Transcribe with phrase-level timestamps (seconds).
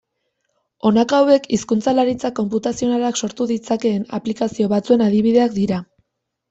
[0.89, 5.85] Honako hauek hizkuntzalaritza konputazionalak sortu ditzakeen aplikazio batzuen adibideak dira.